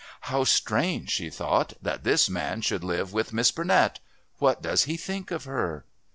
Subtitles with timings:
[0.21, 3.99] "How strange," she thought, "that this man should live with Miss Burnett!
[4.39, 5.85] What does he think of her?"